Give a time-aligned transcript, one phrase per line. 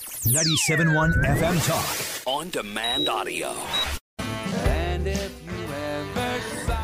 [0.00, 2.26] 97.1 FM Talk.
[2.26, 3.54] On demand audio.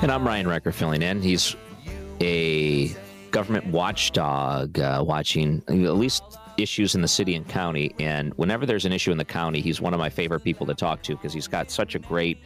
[0.03, 1.23] And I'm Ryan Recker filling in.
[1.23, 1.57] He's
[2.21, 2.95] a
[3.31, 6.23] government watchdog uh, watching at least
[6.59, 7.95] issues in the city and county.
[7.99, 10.75] And whenever there's an issue in the county, he's one of my favorite people to
[10.75, 12.39] talk to because he's got such a great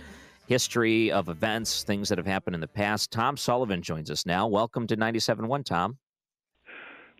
[0.47, 3.11] history of events, things that have happened in the past.
[3.11, 4.47] Tom Sullivan joins us now.
[4.47, 5.99] Welcome to 97.1, Tom.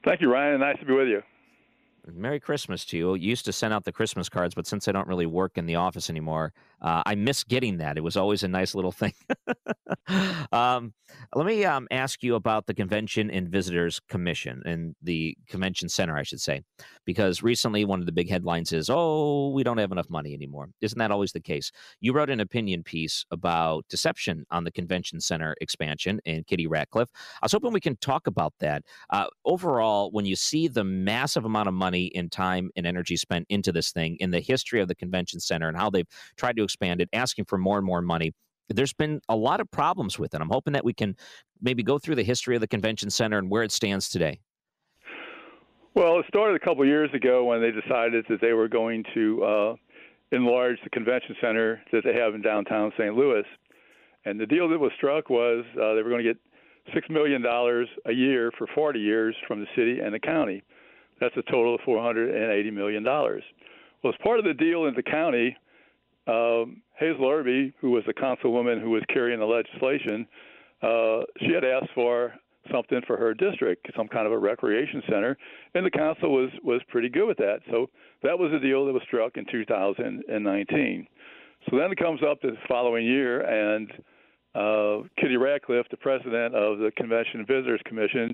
[0.05, 0.61] Thank you, Ryan.
[0.61, 1.23] Nice to be with you.
[2.07, 3.15] Merry Christmas to you.
[3.15, 5.77] Used to send out the Christmas cards, but since I don't really work in the
[5.77, 7.97] office anymore, uh, I miss getting that.
[7.97, 9.13] It was always a nice little thing.
[10.53, 10.95] um,
[11.35, 16.17] let me um, ask you about the Convention and Visitors Commission and the Convention Center,
[16.17, 16.63] I should say,
[17.05, 20.69] because recently one of the big headlines is, oh, we don't have enough money anymore.
[20.81, 21.71] Isn't that always the case?
[22.01, 27.11] You wrote an opinion piece about deception on the Convention Center expansion and Kitty Ratcliffe.
[27.43, 28.85] I was hoping we can talk about that.
[29.11, 33.47] Uh, overall, when you see the massive amount of money and time and energy spent
[33.49, 36.63] into this thing in the history of the Convention Center and how they've tried to
[36.63, 38.33] expand it, asking for more and more money
[38.75, 40.41] there's been a lot of problems with it.
[40.41, 41.17] I'm hoping that we can
[41.61, 44.41] maybe go through the history of the convention center and where it stands today.
[45.95, 49.45] Well, it started a couple years ago when they decided that they were going to
[49.45, 49.75] uh,
[50.31, 53.15] enlarge the convention center that they have in downtown St.
[53.15, 53.43] Louis.
[54.25, 56.39] And the deal that was struck was uh, they were going to get
[56.95, 60.63] six million dollars a year for 40 years from the city and the county.
[61.21, 63.43] That's a total of 480 million dollars.
[64.03, 65.57] Well, as part of the deal in the county,
[66.27, 70.27] um, Hazel Erby, who was the councilwoman who was carrying the legislation,
[70.83, 72.33] uh, she had asked for
[72.73, 75.37] something for her district, some kind of a recreation center,
[75.75, 77.61] and the council was was pretty good with that.
[77.71, 77.89] So
[78.23, 81.07] that was a deal that was struck in 2019.
[81.69, 83.91] So then it comes up the following year, and
[84.55, 88.33] uh, Kitty Ratcliffe, the president of the Convention and Visitors Commission,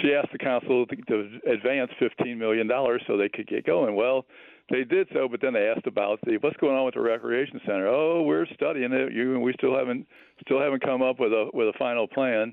[0.00, 2.68] she asked the council to, advance $15 million
[3.06, 3.94] so they could get going.
[3.94, 4.26] Well,
[4.70, 7.60] they did so, but then they asked about the what's going on with the recreation
[7.64, 7.88] center.
[7.88, 9.12] Oh, we're studying it.
[9.14, 10.06] You we still haven't
[10.44, 12.52] still haven't come up with a with a final plan.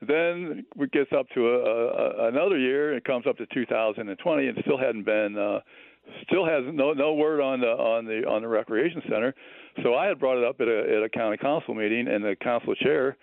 [0.00, 2.96] Then it gets up to a, a, another year.
[2.96, 5.60] It comes up to 2020, and still hadn't been uh,
[6.24, 9.32] still has no no word on the on the on the recreation center.
[9.84, 12.34] So I had brought it up at a at a county council meeting, and the
[12.42, 13.16] council chair,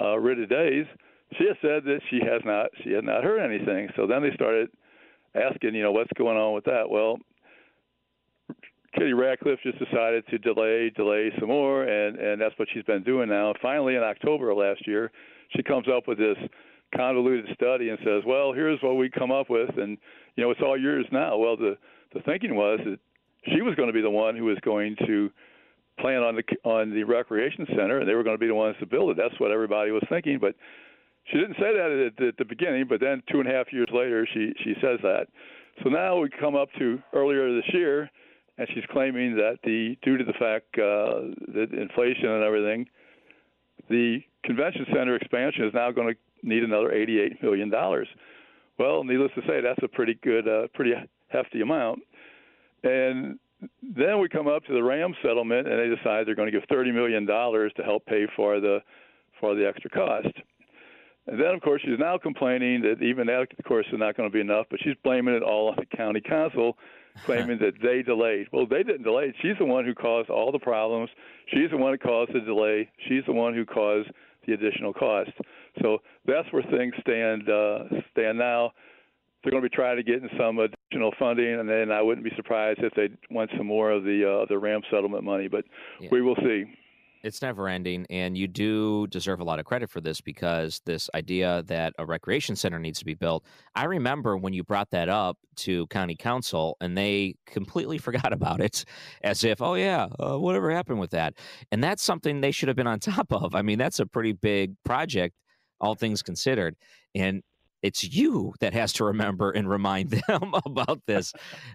[0.00, 0.86] uh, Rita Days,
[1.34, 3.88] she has said that she has not she had not heard anything.
[3.96, 4.68] So then they started
[5.34, 6.88] asking, you know, what's going on with that?
[6.88, 7.18] Well,
[8.94, 13.02] Kitty Ratcliffe just decided to delay, delay some more, and and that's what she's been
[13.02, 13.52] doing now.
[13.60, 15.10] Finally, in October of last year,
[15.54, 16.36] she comes up with this
[16.94, 19.98] convoluted study and says, "Well, here's what we come up with, and
[20.36, 21.76] you know, it's all yours now." Well, the
[22.14, 22.98] the thinking was that
[23.52, 25.30] she was going to be the one who was going to
[26.00, 28.76] plan on the on the recreation center, and they were going to be the ones
[28.80, 29.16] to build it.
[29.16, 30.54] That's what everybody was thinking, but
[31.30, 33.88] she didn't say that at, at the beginning, but then two and a half years
[33.92, 35.26] later, she she says that.
[35.82, 38.10] So now we come up to earlier this year,
[38.58, 42.86] and she's claiming that the due to the fact uh, that inflation and everything,
[43.90, 48.08] the convention center expansion is now going to need another 88 million dollars.
[48.78, 50.92] Well, needless to say, that's a pretty good, uh, pretty
[51.28, 52.00] hefty amount.
[52.82, 53.38] And
[53.82, 56.68] then we come up to the Ram settlement, and they decide they're going to give
[56.68, 58.80] 30 million dollars to help pay for the
[59.40, 60.28] for the extra cost.
[61.26, 64.28] And then, of course, she's now complaining that even that, of course, is not going
[64.28, 66.78] to be enough, but she's blaming it all on the county council,
[67.24, 68.46] claiming that they delayed.
[68.52, 69.34] Well, they didn't delay.
[69.42, 71.10] She's the one who caused all the problems.
[71.48, 72.88] She's the one who caused the delay.
[73.08, 74.08] She's the one who caused
[74.46, 75.30] the additional cost.
[75.82, 78.72] So that's where things stand uh, stand now.
[79.42, 82.24] They're going to be trying to get in some additional funding, and then I wouldn't
[82.24, 85.48] be surprised if they want some more of the uh, the Ram settlement money.
[85.48, 85.64] But
[86.00, 86.08] yeah.
[86.10, 86.64] we will see
[87.26, 88.06] It's never ending.
[88.08, 92.06] And you do deserve a lot of credit for this because this idea that a
[92.06, 93.44] recreation center needs to be built,
[93.74, 98.60] I remember when you brought that up to county council and they completely forgot about
[98.60, 98.84] it
[99.22, 101.34] as if, oh, yeah, uh, whatever happened with that.
[101.72, 103.56] And that's something they should have been on top of.
[103.56, 105.34] I mean, that's a pretty big project,
[105.80, 106.76] all things considered.
[107.12, 107.42] And
[107.82, 111.32] it's you that has to remember and remind them about this.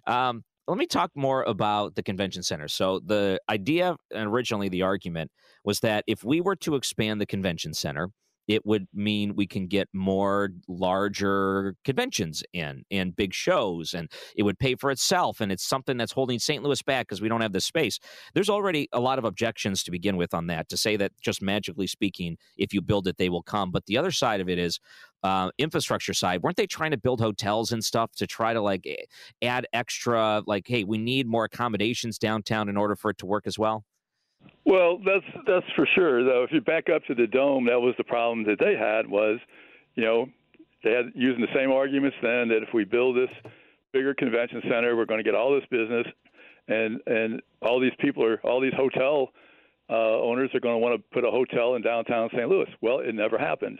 [0.08, 2.68] Um, let me talk more about the convention center.
[2.68, 5.32] So, the idea and originally the argument
[5.64, 8.10] was that if we were to expand the convention center,
[8.52, 14.44] it would mean we can get more larger conventions in and big shows and it
[14.44, 16.64] would pay for itself and it's something that's holding St.
[16.64, 18.00] Louis back because we don't have the space.
[18.34, 21.42] There's already a lot of objections to begin with on that to say that just
[21.42, 23.72] magically speaking if you build it they will come.
[23.72, 24.80] But the other side of it is
[25.24, 28.88] uh, infrastructure side, weren't they trying to build hotels and stuff to try to like
[29.42, 33.46] add extra, like, hey, we need more accommodations downtown in order for it to work
[33.46, 33.86] as well?
[34.66, 36.24] Well, that's that's for sure.
[36.24, 39.08] Though, if you back up to the dome, that was the problem that they had
[39.08, 39.40] was,
[39.96, 40.30] you know,
[40.84, 43.30] they had using the same arguments then that if we build this
[43.92, 46.06] bigger convention center, we're going to get all this business,
[46.68, 49.30] and and all these people are all these hotel
[49.90, 52.48] uh, owners are going to want to put a hotel in downtown St.
[52.48, 52.70] Louis.
[52.82, 53.80] Well, it never happened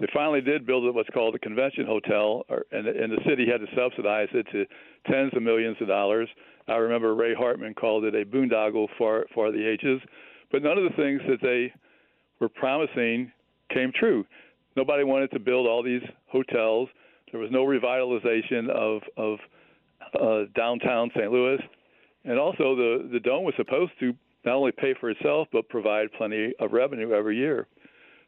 [0.00, 3.60] they finally did build what's called a convention hotel, or, and, and the city had
[3.60, 4.64] to subsidize it to
[5.10, 6.28] tens of millions of dollars.
[6.68, 10.00] I remember Ray Hartman called it a boondoggle for for the ages,
[10.52, 11.72] but none of the things that they
[12.40, 13.32] were promising
[13.72, 14.24] came true.
[14.76, 16.88] Nobody wanted to build all these hotels.
[17.32, 19.38] There was no revitalization of of
[20.20, 21.32] uh, downtown St.
[21.32, 21.58] Louis,
[22.24, 26.12] and also the the dome was supposed to not only pay for itself but provide
[26.12, 27.66] plenty of revenue every year.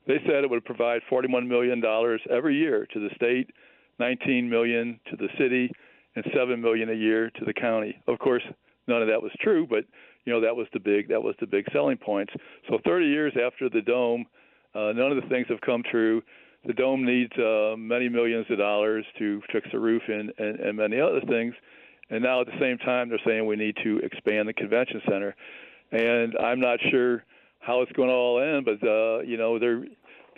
[0.06, 3.50] They said it would provide 41 million dollars every year to the state,
[3.98, 5.70] 19 million to the city,
[6.16, 7.96] and 7 million a year to the county.
[8.08, 8.42] Of course,
[8.88, 9.84] none of that was true, but
[10.24, 12.32] you know that was the big that was the big selling points.
[12.68, 14.26] So 30 years after the dome,
[14.74, 16.22] uh, none of the things have come true.
[16.66, 20.76] The dome needs uh, many millions of dollars to fix the roof and, and, and
[20.76, 21.54] many other things.
[22.10, 25.34] And now at the same time, they're saying we need to expand the convention center.
[25.92, 27.24] And I'm not sure
[27.60, 29.84] how it's going to all end, but uh, you know, they're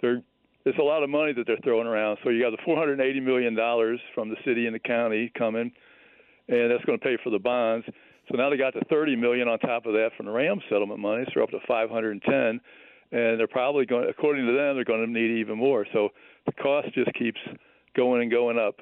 [0.01, 0.23] they're
[0.65, 2.19] it's a lot of money that they're throwing around.
[2.23, 5.73] So you got the 480 million dollars from the city and the county coming,
[6.49, 7.87] and that's going to pay for the bonds.
[8.31, 11.01] So now they got the 30 million on top of that from the Rams settlement
[11.01, 11.25] money.
[11.27, 12.61] So they're up to 510, and
[13.11, 15.85] they're probably going, according to them, they're going to need even more.
[15.93, 16.11] So
[16.47, 17.41] the cost just keeps
[17.97, 18.77] going and going up.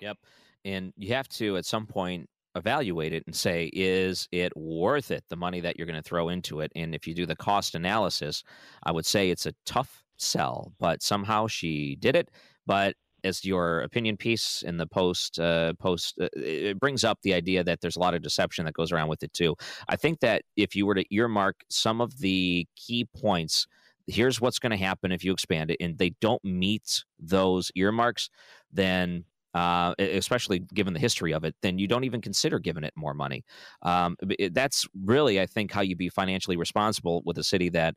[0.00, 0.18] Yep,
[0.64, 5.24] and you have to at some point evaluate it and say, is it worth it,
[5.28, 6.72] the money that you're going to throw into it?
[6.74, 8.42] And if you do the cost analysis,
[8.82, 12.30] I would say it's a tough sell, but somehow she did it.
[12.66, 17.34] But as your opinion piece in the post uh, post uh, it brings up the
[17.34, 19.54] idea that there's a lot of deception that goes around with it too
[19.88, 23.66] i think that if you were to earmark some of the key points
[24.06, 28.30] here's what's going to happen if you expand it and they don't meet those earmarks
[28.72, 29.24] then
[29.58, 33.12] uh, especially given the history of it, then you don't even consider giving it more
[33.12, 33.42] money.
[33.82, 37.96] Um, it, that's really, I think, how you be financially responsible with a city that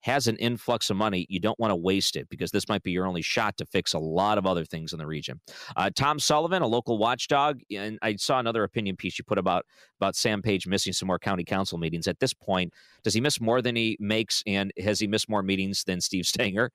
[0.00, 1.26] has an influx of money.
[1.28, 3.92] You don't want to waste it because this might be your only shot to fix
[3.92, 5.38] a lot of other things in the region.
[5.76, 9.66] Uh, Tom Sullivan, a local watchdog, and I saw another opinion piece you put about
[10.00, 12.08] about Sam Page missing some more county council meetings.
[12.08, 12.72] At this point,
[13.04, 16.24] does he miss more than he makes, and has he missed more meetings than Steve
[16.24, 16.70] Stenger?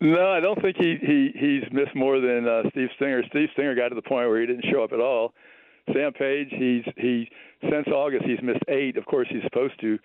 [0.00, 3.22] No, I don't think he, he he's missed more than uh, Steve Stenger.
[3.28, 5.34] Steve Stenger got to the point where he didn't show up at all.
[5.92, 7.28] Sam Page, he's he
[7.62, 8.96] since August he's missed eight.
[8.96, 9.98] Of course, he's supposed to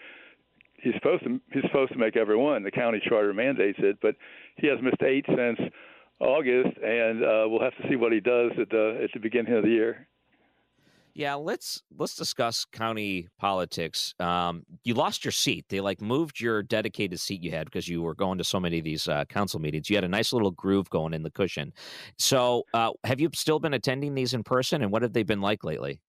[0.81, 2.63] he's supposed to he's supposed to make every one.
[2.63, 4.15] The county charter mandates it, but
[4.57, 5.59] he has missed eight since
[6.19, 9.53] August, and uh, we'll have to see what he does at the at the beginning
[9.53, 10.07] of the year.
[11.15, 14.13] Yeah, let's let's discuss county politics.
[14.19, 15.65] Um, you lost your seat.
[15.69, 18.79] They like moved your dedicated seat you had because you were going to so many
[18.79, 19.89] of these uh, council meetings.
[19.89, 21.71] You had a nice little groove going in the cushion.
[22.17, 25.39] So, uh, have you still been attending these in person, and what have they been
[25.39, 26.01] like lately?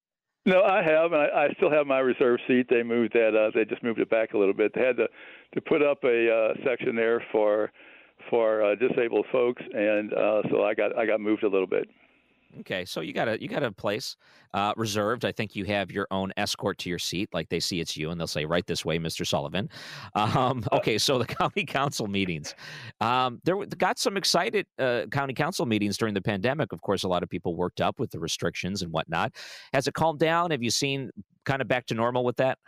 [0.44, 2.66] No, I have, and I, I still have my reserve seat.
[2.68, 3.36] They moved that.
[3.36, 4.72] Uh, they just moved it back a little bit.
[4.74, 5.06] They had to
[5.54, 7.70] to put up a uh, section there for
[8.28, 11.88] for uh, disabled folks, and uh, so I got I got moved a little bit.
[12.60, 14.16] Okay, so you got a you got a place
[14.54, 15.24] uh, reserved.
[15.24, 18.10] I think you have your own escort to your seat, like they see it's you,
[18.10, 19.68] and they'll say, "Right this way, Mister Sullivan."
[20.16, 22.54] Um, okay, so the county council meetings,
[23.00, 26.72] um, there got some excited uh, county council meetings during the pandemic.
[26.72, 29.32] Of course, a lot of people worked up with the restrictions and whatnot.
[29.72, 30.50] Has it calmed down?
[30.50, 31.10] Have you seen
[31.44, 32.58] kind of back to normal with that?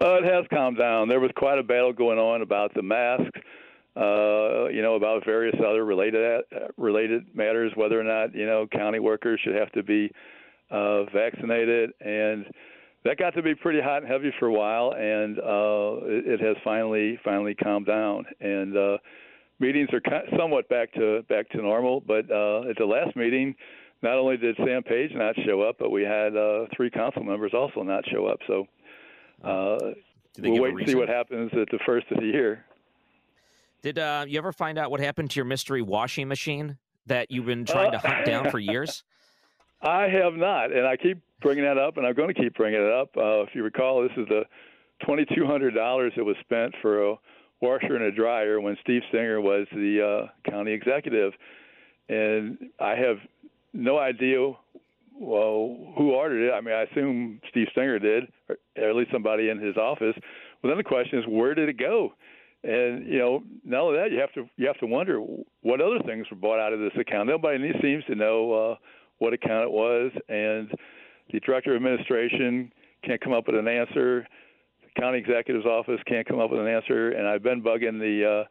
[0.00, 1.08] Uh, it has calmed down.
[1.08, 3.40] There was quite a battle going on about the masks
[3.96, 8.66] uh, you know, about various other related uh, related matters, whether or not you know
[8.66, 10.10] county workers should have to be
[10.70, 12.46] uh, vaccinated, and
[13.04, 16.40] that got to be pretty hot and heavy for a while, and uh, it, it
[16.40, 18.24] has finally finally calmed down.
[18.40, 18.98] And uh,
[19.60, 20.02] meetings are
[20.38, 22.00] somewhat back to back to normal.
[22.00, 23.54] But uh, at the last meeting,
[24.02, 27.52] not only did Sam Page not show up, but we had uh, three council members
[27.54, 28.38] also not show up.
[28.46, 28.66] So
[29.44, 29.78] uh,
[30.38, 32.64] we'll wait and see what happens at the first of the year.
[33.84, 37.44] Did uh, you ever find out what happened to your mystery washing machine that you've
[37.44, 39.04] been trying to hunt down for years?
[39.82, 42.80] I have not, and I keep bringing that up, and I'm going to keep bringing
[42.80, 43.10] it up.
[43.14, 44.44] Uh, if you recall, this is the
[45.06, 47.16] $2,200 that was spent for a
[47.60, 51.34] washer and a dryer when Steve Stenger was the uh, county executive,
[52.08, 53.18] and I have
[53.74, 54.50] no idea
[55.20, 56.54] well who ordered it.
[56.54, 60.16] I mean, I assume Steve Stenger did, or at least somebody in his office.
[60.62, 62.14] Well, then the question is, where did it go?
[62.64, 65.18] And you know, now that, you have to you have to wonder
[65.60, 67.28] what other things were bought out of this account.
[67.28, 68.74] Nobody seems to know uh,
[69.18, 70.72] what account it was, and
[71.30, 72.72] the director of administration
[73.04, 74.26] can't come up with an answer
[74.82, 78.44] The county executive's office can't come up with an answer, and I've been bugging the
[78.44, 78.48] uh,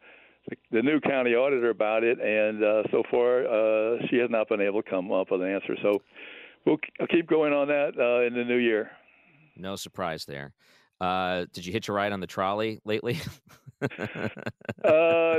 [0.48, 4.48] the, the new county auditor about it, and uh, so far uh, she has not
[4.48, 5.74] been able to come up with an answer.
[5.82, 6.02] So
[6.64, 8.90] we'll I'll keep going on that uh, in the new year.
[9.56, 10.52] No surprise there.
[11.04, 13.20] Uh, did you hitch a ride on the trolley lately?
[13.82, 13.88] uh,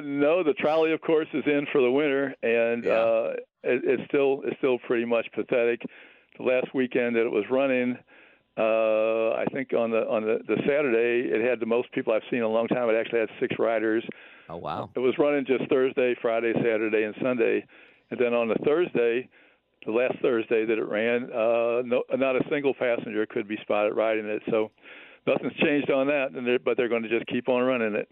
[0.04, 2.92] no, the trolley, of course, is in for the winter, and yeah.
[2.92, 5.82] uh, it, it's still it's still pretty much pathetic.
[6.38, 7.98] The last weekend that it was running,
[8.58, 12.22] uh, I think on the on the, the Saturday it had the most people I've
[12.30, 12.88] seen in a long time.
[12.90, 14.04] It actually had six riders.
[14.50, 14.92] Oh wow!
[14.96, 17.66] It was running just Thursday, Friday, Saturday, and Sunday,
[18.12, 19.28] and then on the Thursday,
[19.88, 23.96] the last Thursday that it ran, uh, no, not a single passenger could be spotted
[23.96, 24.44] riding it.
[24.52, 24.70] So
[25.28, 28.08] nothing's changed on that, they're, but they're going to just keep on running it.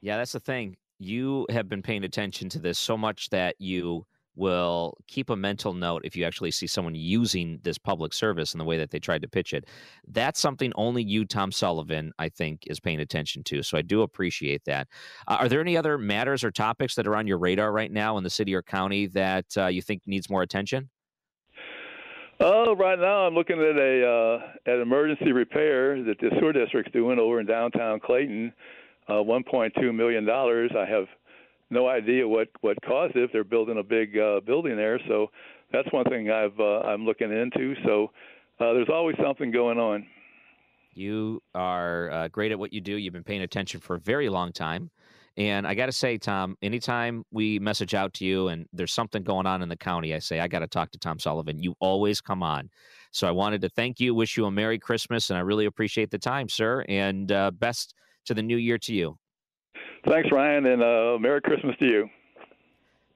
[0.00, 0.76] Yeah, that's the thing.
[0.98, 5.72] You have been paying attention to this so much that you will keep a mental
[5.72, 8.98] note if you actually see someone using this public service in the way that they
[8.98, 9.66] tried to pitch it.
[10.08, 13.62] That's something only you, Tom Sullivan, I think, is paying attention to.
[13.62, 14.88] So I do appreciate that.
[15.28, 18.16] Uh, are there any other matters or topics that are on your radar right now
[18.18, 20.90] in the city or county that uh, you think needs more attention?
[22.40, 26.92] Oh, right now I'm looking at a uh, at emergency repair that the sewer district's
[26.92, 28.52] doing over in downtown Clayton.
[29.06, 30.70] Uh, 1.2 million dollars.
[30.76, 31.06] I have
[31.70, 33.30] no idea what what caused it.
[33.32, 35.30] They're building a big uh, building there, so
[35.72, 37.74] that's one thing I've uh, I'm looking into.
[37.84, 38.10] So
[38.60, 40.06] uh, there's always something going on.
[40.94, 42.96] You are uh, great at what you do.
[42.96, 44.90] You've been paying attention for a very long time.
[45.36, 49.24] And I got to say, Tom, anytime we message out to you and there's something
[49.24, 51.60] going on in the county, I say, I got to talk to Tom Sullivan.
[51.60, 52.70] You always come on.
[53.10, 56.10] So I wanted to thank you, wish you a Merry Christmas, and I really appreciate
[56.10, 56.84] the time, sir.
[56.88, 57.94] And uh, best
[58.26, 59.18] to the new year to you.
[60.08, 62.08] Thanks, Ryan, and uh, Merry Christmas to you.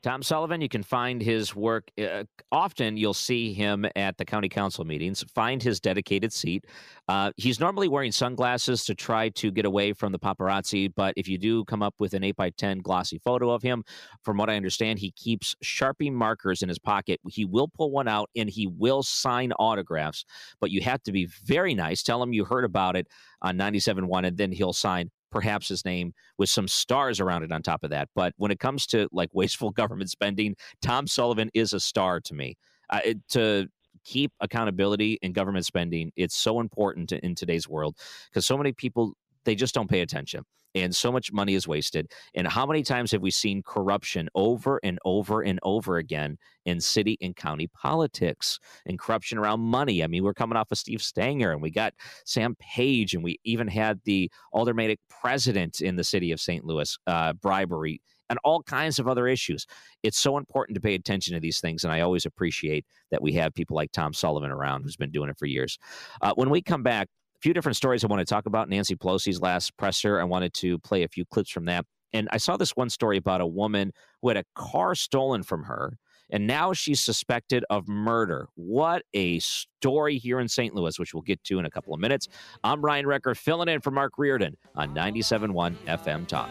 [0.01, 1.91] Tom Sullivan, you can find his work.
[2.01, 5.25] Uh, often you'll see him at the county council meetings.
[5.35, 6.67] Find his dedicated seat.
[7.09, 11.27] Uh, he's normally wearing sunglasses to try to get away from the paparazzi, but if
[11.27, 13.83] you do come up with an 8 by 10 glossy photo of him,
[14.23, 17.21] from what I understand, he keeps Sharpie markers in his pocket.
[17.29, 20.25] He will pull one out and he will sign autographs,
[20.61, 22.05] but you have to be very nice.
[22.05, 23.09] Tell him you heard about it
[23.43, 27.63] on 97.1, and then he'll sign perhaps his name with some stars around it on
[27.63, 28.09] top of that.
[28.15, 32.35] But when it comes to like wasteful government spending, Tom Sullivan is a star to
[32.35, 32.57] me.
[32.91, 33.69] Uh, it, to
[34.05, 37.97] keep accountability in government spending, it's so important in today's world
[38.31, 39.13] because so many people
[39.49, 42.13] they just don't pay attention and so much money is wasted.
[42.35, 46.37] And how many times have we seen corruption over and over and over again
[46.67, 50.05] in city and county politics and corruption around money?
[50.05, 53.39] I mean, we're coming off of Steve Stenger and we got Sam Page and we
[53.45, 56.65] even had the aldermanic president in the city of St.
[56.65, 59.67] Louis, uh, bribery and all kinds of other issues.
[60.03, 63.33] It's so important to pay attention to these things, and I always appreciate that we
[63.33, 65.79] have people like Tom Sullivan around who's been doing it for years.
[66.21, 68.69] Uh, when we come back, a few different stories I want to talk about.
[68.69, 70.21] Nancy Pelosi's last presser.
[70.21, 71.85] I wanted to play a few clips from that.
[72.13, 73.93] And I saw this one story about a woman
[74.23, 75.99] who had a car stolen from her,
[76.31, 78.49] and now she's suspected of murder.
[78.55, 80.75] What a story here in St.
[80.75, 82.27] Louis, which we'll get to in a couple of minutes.
[82.65, 86.49] I'm Ryan Recker, filling in for Mark Reardon on 97.1 FM Talk.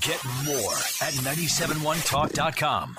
[0.00, 2.98] Get more at 971talk.com.